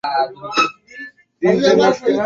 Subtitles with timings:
[0.03, 2.09] না, গড়বড় আছে।